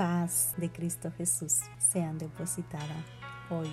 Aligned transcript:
paz 0.00 0.54
de 0.56 0.72
Cristo 0.72 1.12
Jesús 1.18 1.58
sean 1.76 2.16
depositadas 2.16 3.04
hoy 3.50 3.68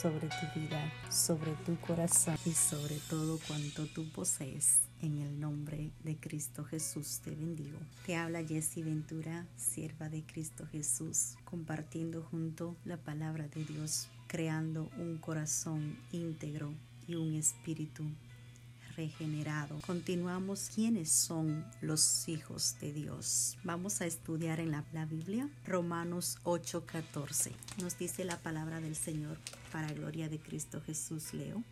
sobre 0.00 0.28
tu 0.28 0.60
vida, 0.60 0.80
sobre 1.10 1.50
tu 1.66 1.76
corazón 1.80 2.36
y 2.46 2.52
sobre 2.52 2.98
todo 3.10 3.40
cuanto 3.48 3.88
tú 3.88 4.08
posees. 4.12 4.82
En 5.00 5.18
el 5.18 5.40
nombre 5.40 5.90
de 6.04 6.16
Cristo 6.16 6.62
Jesús 6.62 7.18
te 7.24 7.30
bendigo. 7.30 7.80
Te 8.06 8.14
habla 8.14 8.44
Jessie 8.44 8.84
Ventura, 8.84 9.48
sierva 9.56 10.08
de 10.08 10.22
Cristo 10.22 10.68
Jesús, 10.70 11.34
compartiendo 11.44 12.22
junto 12.30 12.76
la 12.84 12.98
palabra 12.98 13.48
de 13.48 13.64
Dios, 13.64 14.06
creando 14.28 14.88
un 14.98 15.18
corazón 15.18 15.98
íntegro 16.12 16.72
y 17.08 17.16
un 17.16 17.34
espíritu 17.34 18.04
regenerado. 18.96 19.78
Continuamos 19.86 20.70
quiénes 20.74 21.10
son 21.10 21.64
los 21.80 22.28
hijos 22.28 22.76
de 22.80 22.92
Dios. 22.92 23.56
Vamos 23.64 24.00
a 24.00 24.06
estudiar 24.06 24.60
en 24.60 24.70
la, 24.70 24.84
Biblia 25.06 25.48
Romanos 25.66 26.38
8:14. 26.44 27.52
Nos 27.80 27.98
dice 27.98 28.24
la 28.24 28.38
palabra 28.38 28.80
del 28.80 28.96
Señor 28.96 29.38
para 29.70 29.92
gloria 29.92 30.28
de 30.28 30.38
Cristo 30.38 30.80
Jesús 30.84 31.34
leo. 31.34 31.62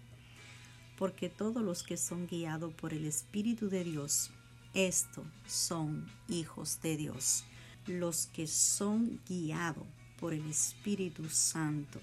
Porque 0.99 1.29
todos 1.29 1.63
los 1.63 1.83
que 1.83 1.97
son 1.97 2.27
guiados 2.27 2.75
por 2.75 2.93
el 2.93 3.07
Espíritu 3.07 3.69
de 3.71 3.85
Dios, 3.85 4.31
estos 4.75 5.25
son 5.47 6.07
hijos 6.29 6.81
de 6.83 6.97
Dios. 6.97 7.45
Los 7.87 8.27
que 8.27 8.47
son 8.47 9.21
guiados 9.27 9.87
por 10.19 10.35
el 10.35 10.49
Espíritu 10.51 11.29
Santo, 11.31 12.01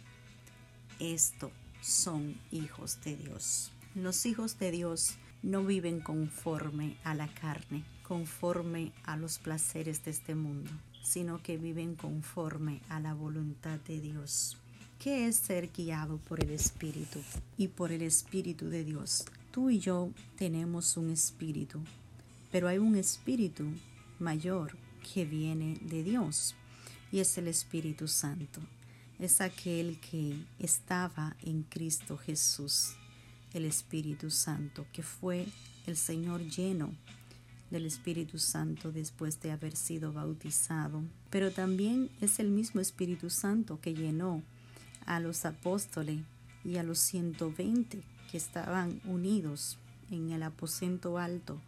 estos 1.00 1.52
son 1.82 2.36
hijos 2.52 3.00
de 3.04 3.16
Dios. 3.16 3.72
Los 3.98 4.28
hijos 4.28 4.60
de 4.60 4.70
Dios 4.70 5.16
no 5.42 5.64
viven 5.64 6.02
conforme 6.02 6.98
a 7.04 7.16
la 7.16 7.28
carne, 7.28 7.84
conforme 8.04 8.92
a 9.04 9.18
los 9.18 9.40
placeres 9.40 10.06
de 10.06 10.12
este 10.12 10.36
mundo, 10.36 10.70
sino 11.02 11.42
que 11.42 11.58
viven 11.58 11.96
conforme 11.96 12.80
a 12.90 13.00
la 13.00 13.16
voluntad 13.16 13.80
de 13.88 14.00
Dios. 14.00 14.56
¿Qué 15.00 15.26
es 15.26 15.38
ser 15.38 15.72
guiado 15.76 16.20
por 16.20 16.44
el 16.44 16.52
Espíritu 16.52 17.20
y 17.58 17.70
por 17.70 17.92
el 17.92 18.04
Espíritu 18.04 18.70
de 18.70 18.84
Dios? 18.84 19.26
Tú 19.50 19.72
y 19.72 19.80
yo 19.80 20.12
tenemos 20.36 20.96
un 20.96 21.10
espíritu, 21.10 21.80
pero 22.52 22.68
hay 22.68 22.78
un 22.78 22.98
espíritu 22.98 23.66
mayor 24.20 24.78
que 25.12 25.26
viene 25.26 25.80
de 25.82 26.04
Dios 26.04 26.54
y 27.12 27.18
es 27.18 27.36
el 27.40 27.48
Espíritu 27.48 28.08
Santo. 28.08 28.62
Es 29.18 29.42
aquel 29.42 30.00
que 30.00 30.38
estaba 30.60 31.36
en 31.42 31.64
Cristo 31.64 32.16
Jesús 32.16 32.94
el 33.54 33.66
Espíritu 33.66 34.30
Santo, 34.30 34.86
que 34.92 35.04
fue 35.04 35.48
el 35.86 35.98
Señor 35.98 36.42
lleno 36.42 36.92
del 37.70 37.86
Espíritu 37.86 38.40
Santo 38.40 38.92
después 38.92 39.42
de 39.42 39.52
haber 39.52 39.76
sido 39.76 40.14
bautizado. 40.14 41.04
Pero 41.30 41.52
también 41.52 42.10
es 42.22 42.40
el 42.40 42.50
mismo 42.50 42.82
Espíritu 42.82 43.30
Santo 43.30 43.80
que 43.82 43.94
llenó 43.94 44.42
a 45.06 45.20
los 45.20 45.46
apóstoles 45.46 46.20
y 46.64 46.78
a 46.78 46.84
los 46.84 47.00
120 47.00 48.02
que 48.32 48.38
estaban 48.38 49.02
unidos 49.06 49.78
en 50.12 50.32
el 50.32 50.44
aposento 50.44 51.18
alto, 51.18 51.60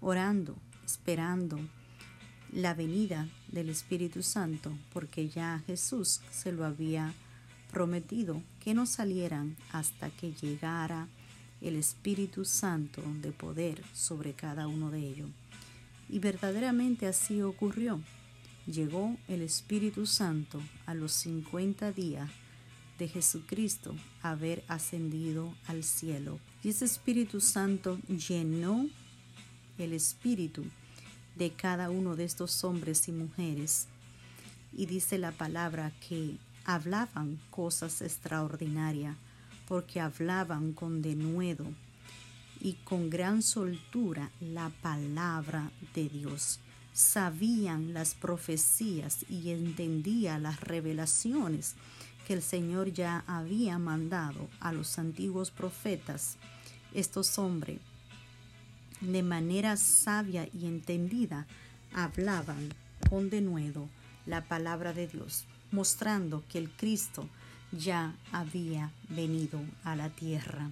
orando, 0.00 0.56
esperando 0.84 1.58
la 2.52 2.74
venida 2.74 3.28
del 3.48 3.70
Espíritu 3.70 4.22
Santo, 4.22 4.72
porque 4.92 5.28
ya 5.28 5.62
Jesús 5.66 6.20
se 6.30 6.52
lo 6.52 6.64
había 6.64 7.12
prometido 7.72 8.42
que 8.60 8.74
no 8.74 8.86
salieran 8.86 9.56
hasta 9.72 10.10
que 10.10 10.32
llegara 10.32 11.08
el 11.68 11.76
Espíritu 11.76 12.44
Santo 12.44 13.02
de 13.20 13.32
poder 13.32 13.82
sobre 13.92 14.34
cada 14.34 14.68
uno 14.68 14.90
de 14.90 15.00
ellos. 15.00 15.30
Y 16.08 16.20
verdaderamente 16.20 17.06
así 17.06 17.42
ocurrió. 17.42 18.00
Llegó 18.66 19.16
el 19.28 19.42
Espíritu 19.42 20.06
Santo 20.06 20.60
a 20.86 20.94
los 20.94 21.12
50 21.12 21.92
días 21.92 22.30
de 22.98 23.08
Jesucristo 23.08 23.94
haber 24.22 24.64
ascendido 24.68 25.54
al 25.66 25.82
cielo. 25.84 26.38
Y 26.62 26.70
ese 26.70 26.84
Espíritu 26.84 27.40
Santo 27.40 27.98
llenó 28.06 28.88
el 29.78 29.92
espíritu 29.92 30.64
de 31.36 31.50
cada 31.52 31.90
uno 31.90 32.16
de 32.16 32.24
estos 32.24 32.64
hombres 32.64 33.08
y 33.08 33.12
mujeres. 33.12 33.88
Y 34.72 34.86
dice 34.86 35.18
la 35.18 35.32
palabra 35.32 35.92
que 36.08 36.38
hablaban 36.64 37.38
cosas 37.50 38.00
extraordinarias 38.02 39.16
porque 39.66 40.00
hablaban 40.00 40.72
con 40.72 41.02
denuedo 41.02 41.66
y 42.60 42.74
con 42.84 43.10
gran 43.10 43.42
soltura 43.42 44.30
la 44.40 44.70
palabra 44.82 45.70
de 45.94 46.08
Dios. 46.08 46.60
Sabían 46.92 47.92
las 47.92 48.14
profecías 48.14 49.26
y 49.28 49.50
entendían 49.50 50.44
las 50.44 50.60
revelaciones 50.60 51.74
que 52.26 52.32
el 52.32 52.42
Señor 52.42 52.92
ya 52.92 53.22
había 53.26 53.78
mandado 53.78 54.48
a 54.60 54.72
los 54.72 54.98
antiguos 54.98 55.50
profetas. 55.50 56.36
Estos 56.94 57.38
hombres, 57.38 57.78
de 59.00 59.22
manera 59.22 59.76
sabia 59.76 60.48
y 60.52 60.66
entendida, 60.66 61.46
hablaban 61.92 62.70
con 63.10 63.30
denuedo 63.30 63.88
la 64.24 64.42
palabra 64.42 64.92
de 64.92 65.06
Dios, 65.06 65.44
mostrando 65.70 66.42
que 66.48 66.58
el 66.58 66.70
Cristo 66.70 67.28
ya 67.78 68.14
había 68.32 68.90
venido 69.08 69.60
a 69.84 69.96
la 69.96 70.10
tierra 70.10 70.70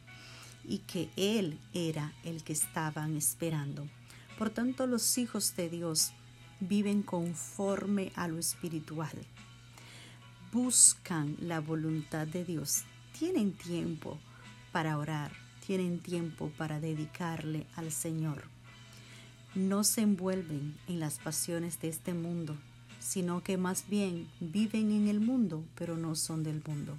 y 0.67 0.79
que 0.79 1.11
Él 1.17 1.59
era 1.73 2.13
el 2.25 2.43
que 2.43 2.53
estaban 2.53 3.17
esperando. 3.17 3.87
Por 4.39 4.51
tanto, 4.51 4.87
los 4.87 5.19
hijos 5.19 5.55
de 5.57 5.71
Dios 5.71 6.13
viven 6.61 7.03
conforme 7.03 8.13
a 8.17 8.29
lo 8.29 8.39
espiritual. 8.39 9.13
Buscan 10.53 11.37
la 11.41 11.61
voluntad 11.61 12.27
de 12.27 12.45
Dios. 12.45 12.85
Tienen 13.19 13.53
tiempo 13.53 14.19
para 14.73 14.99
orar. 14.99 15.33
Tienen 15.67 15.99
tiempo 15.99 16.51
para 16.57 16.81
dedicarle 16.81 17.67
al 17.77 17.91
Señor. 17.91 18.45
No 19.55 19.85
se 19.85 20.03
envuelven 20.03 20.77
en 20.89 21.01
las 21.01 21.19
pasiones 21.19 21.81
de 21.81 21.89
este 21.89 22.13
mundo 22.13 22.57
sino 23.05 23.43
que 23.43 23.59
más 23.59 23.85
bien 23.89 24.27
viven 24.41 24.91
en 24.91 25.09
el 25.09 25.21
mundo, 25.21 25.63
pero 25.75 25.99
no 25.99 26.15
son 26.15 26.43
del 26.43 26.63
mundo. 26.67 26.97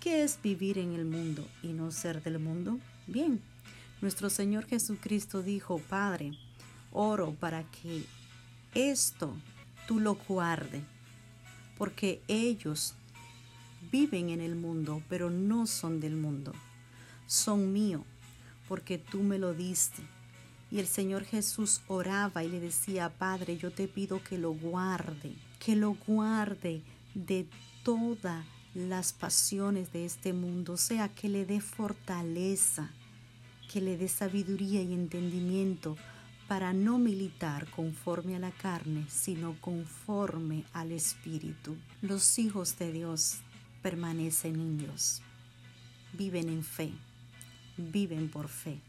¿Qué 0.00 0.22
es 0.22 0.38
vivir 0.40 0.78
en 0.78 0.94
el 0.94 1.04
mundo 1.04 1.46
y 1.60 1.68
no 1.72 1.90
ser 1.90 2.22
del 2.22 2.38
mundo? 2.38 2.78
Bien, 3.08 3.40
nuestro 4.00 4.30
Señor 4.30 4.64
Jesucristo 4.66 5.42
dijo, 5.42 5.78
Padre, 5.78 6.38
oro 6.92 7.34
para 7.34 7.64
que 7.64 8.04
esto 8.74 9.34
tú 9.88 9.98
lo 9.98 10.14
guarde, 10.14 10.82
porque 11.76 12.22
ellos 12.28 12.94
viven 13.90 14.30
en 14.30 14.40
el 14.40 14.54
mundo, 14.54 15.02
pero 15.08 15.30
no 15.30 15.66
son 15.66 15.98
del 15.98 16.14
mundo. 16.14 16.52
Son 17.26 17.72
mío, 17.72 18.04
porque 18.68 18.98
tú 18.98 19.24
me 19.24 19.38
lo 19.38 19.52
diste 19.52 20.13
y 20.70 20.78
el 20.78 20.86
Señor 20.86 21.24
Jesús 21.24 21.82
oraba 21.86 22.42
y 22.42 22.48
le 22.48 22.60
decía, 22.60 23.10
Padre, 23.10 23.56
yo 23.56 23.70
te 23.70 23.88
pido 23.88 24.22
que 24.22 24.38
lo 24.38 24.52
guarde, 24.52 25.34
que 25.58 25.76
lo 25.76 25.96
guarde 26.06 26.82
de 27.14 27.46
todas 27.82 28.44
las 28.74 29.12
pasiones 29.12 29.92
de 29.92 30.04
este 30.04 30.32
mundo, 30.32 30.72
o 30.72 30.76
sea, 30.76 31.08
que 31.08 31.28
le 31.28 31.46
dé 31.46 31.60
fortaleza, 31.60 32.90
que 33.72 33.80
le 33.80 33.96
dé 33.96 34.08
sabiduría 34.08 34.82
y 34.82 34.92
entendimiento 34.92 35.96
para 36.48 36.72
no 36.72 36.98
militar 36.98 37.70
conforme 37.70 38.36
a 38.36 38.40
la 38.40 38.50
carne, 38.50 39.06
sino 39.08 39.54
conforme 39.60 40.64
al 40.72 40.92
Espíritu. 40.92 41.76
Los 42.02 42.38
hijos 42.38 42.78
de 42.78 42.92
Dios 42.92 43.38
permanecen 43.80 44.56
en 44.56 44.78
Dios, 44.78 45.22
viven 46.12 46.48
en 46.48 46.64
fe, 46.64 46.90
viven 47.76 48.28
por 48.28 48.48
fe 48.48 48.80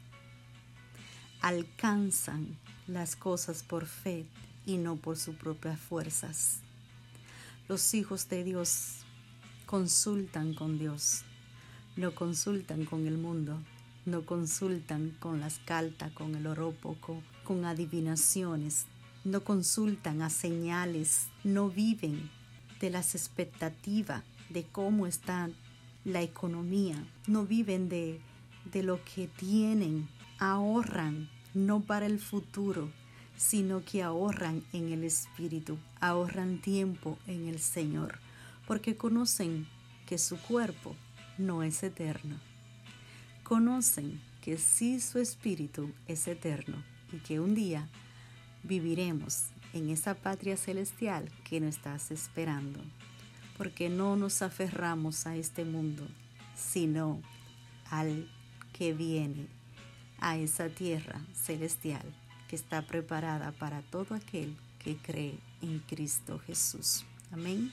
alcanzan 1.45 2.57
las 2.87 3.15
cosas 3.15 3.61
por 3.61 3.85
fe 3.85 4.25
y 4.65 4.77
no 4.77 4.95
por 4.95 5.15
sus 5.15 5.35
propias 5.35 5.79
fuerzas. 5.79 6.57
Los 7.69 7.93
hijos 7.93 8.27
de 8.29 8.43
Dios 8.43 9.01
consultan 9.67 10.55
con 10.55 10.79
Dios, 10.79 11.21
no 11.97 12.15
consultan 12.15 12.85
con 12.85 13.05
el 13.05 13.19
mundo, 13.19 13.59
no 14.07 14.25
consultan 14.25 15.15
con 15.19 15.39
las 15.39 15.59
cartas, 15.59 16.11
con 16.13 16.33
el 16.33 16.47
orópoco, 16.47 17.21
con 17.43 17.65
adivinaciones, 17.65 18.87
no 19.23 19.43
consultan 19.43 20.23
a 20.23 20.31
señales, 20.31 21.27
no 21.43 21.69
viven 21.69 22.31
de 22.79 22.89
las 22.89 23.13
expectativas 23.13 24.23
de 24.49 24.63
cómo 24.63 25.05
está 25.05 25.51
la 26.05 26.23
economía, 26.23 27.05
no 27.27 27.45
viven 27.45 27.87
de, 27.87 28.19
de 28.71 28.81
lo 28.81 28.99
que 29.03 29.27
tienen, 29.27 30.09
ahorran 30.39 31.34
no 31.55 31.79
para 31.79 32.05
el 32.05 32.19
futuro, 32.19 32.91
sino 33.37 33.83
que 33.83 34.03
ahorran 34.03 34.63
en 34.73 34.91
el 34.91 35.03
Espíritu, 35.03 35.77
ahorran 35.99 36.61
tiempo 36.61 37.17
en 37.27 37.47
el 37.47 37.59
Señor, 37.59 38.19
porque 38.67 38.95
conocen 38.95 39.67
que 40.05 40.17
su 40.17 40.37
cuerpo 40.37 40.95
no 41.37 41.63
es 41.63 41.81
eterno. 41.83 42.37
Conocen 43.43 44.21
que 44.41 44.57
sí 44.57 44.99
su 44.99 45.19
espíritu 45.19 45.91
es 46.07 46.27
eterno 46.27 46.83
y 47.11 47.17
que 47.17 47.39
un 47.39 47.55
día 47.55 47.87
viviremos 48.63 49.45
en 49.73 49.89
esa 49.89 50.15
patria 50.15 50.57
celestial 50.57 51.29
que 51.43 51.59
nos 51.59 51.75
estás 51.75 52.11
esperando, 52.11 52.79
porque 53.57 53.89
no 53.89 54.15
nos 54.15 54.41
aferramos 54.41 55.27
a 55.27 55.35
este 55.35 55.65
mundo, 55.65 56.07
sino 56.55 57.21
al 57.89 58.29
que 58.73 58.93
viene, 58.93 59.47
a 60.19 60.37
esa 60.37 60.69
tierra 60.69 61.21
celestial 61.33 62.03
que 62.47 62.55
está 62.55 62.81
preparada 62.81 63.51
para 63.51 63.81
todo 63.81 64.15
aquel 64.15 64.55
que 64.79 64.97
cree 64.97 65.37
en 65.61 65.79
Cristo 65.79 66.39
Jesús. 66.39 67.05
Amén. 67.31 67.71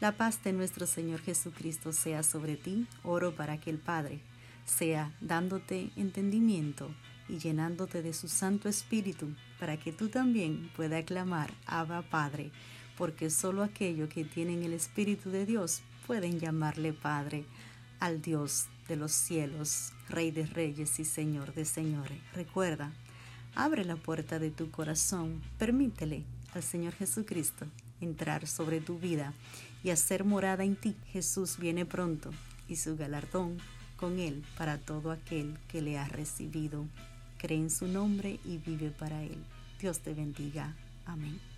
La 0.00 0.12
paz 0.12 0.42
de 0.44 0.52
nuestro 0.52 0.86
Señor 0.86 1.20
Jesucristo 1.20 1.92
sea 1.92 2.22
sobre 2.22 2.56
ti. 2.56 2.86
Oro 3.02 3.34
para 3.34 3.58
que 3.58 3.70
el 3.70 3.78
Padre 3.78 4.20
sea 4.64 5.12
dándote 5.20 5.90
entendimiento 5.96 6.90
y 7.28 7.38
llenándote 7.38 8.02
de 8.02 8.12
su 8.12 8.28
Santo 8.28 8.68
Espíritu 8.68 9.28
para 9.58 9.76
que 9.76 9.92
tú 9.92 10.08
también 10.08 10.70
puedas 10.76 11.04
clamar 11.04 11.52
Abba 11.66 12.02
Padre, 12.02 12.50
porque 12.96 13.28
solo 13.30 13.62
aquellos 13.62 14.08
que 14.08 14.24
tienen 14.24 14.62
el 14.62 14.72
Espíritu 14.72 15.30
de 15.30 15.46
Dios 15.46 15.82
pueden 16.06 16.38
llamarle 16.38 16.92
Padre 16.92 17.44
al 18.00 18.22
Dios 18.22 18.66
de 18.88 18.96
los 18.96 19.12
cielos, 19.12 19.92
Rey 20.08 20.30
de 20.30 20.46
Reyes 20.46 20.98
y 20.98 21.04
Señor 21.04 21.54
de 21.54 21.64
Señores. 21.64 22.18
Recuerda, 22.34 22.92
abre 23.54 23.84
la 23.84 23.96
puerta 23.96 24.38
de 24.38 24.50
tu 24.50 24.70
corazón, 24.70 25.42
permítele 25.58 26.24
al 26.54 26.62
Señor 26.62 26.94
Jesucristo 26.94 27.66
entrar 28.00 28.46
sobre 28.46 28.80
tu 28.80 28.98
vida 28.98 29.34
y 29.82 29.90
hacer 29.90 30.24
morada 30.24 30.64
en 30.64 30.76
ti. 30.76 30.96
Jesús 31.12 31.58
viene 31.58 31.84
pronto 31.84 32.30
y 32.68 32.76
su 32.76 32.96
galardón 32.96 33.58
con 33.96 34.18
él 34.18 34.44
para 34.56 34.78
todo 34.78 35.10
aquel 35.10 35.58
que 35.68 35.82
le 35.82 35.98
ha 35.98 36.08
recibido. 36.08 36.86
Cree 37.38 37.58
en 37.58 37.70
su 37.70 37.86
nombre 37.86 38.40
y 38.44 38.58
vive 38.58 38.90
para 38.90 39.22
él. 39.22 39.44
Dios 39.80 40.00
te 40.00 40.14
bendiga. 40.14 40.74
Amén. 41.04 41.57